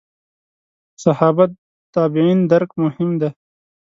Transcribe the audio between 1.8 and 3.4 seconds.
تابعین درک مهم دي.